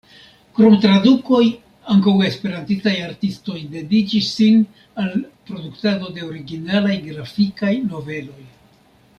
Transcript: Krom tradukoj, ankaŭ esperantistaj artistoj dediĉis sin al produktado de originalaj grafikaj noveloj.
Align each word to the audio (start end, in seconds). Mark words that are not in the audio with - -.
Krom 0.59 0.75
tradukoj, 0.83 1.41
ankaŭ 1.95 2.13
esperantistaj 2.29 2.93
artistoj 3.09 3.59
dediĉis 3.75 4.31
sin 4.39 4.59
al 5.05 5.13
produktado 5.51 6.11
de 6.17 6.27
originalaj 6.33 6.99
grafikaj 7.09 7.75
noveloj. 7.95 8.43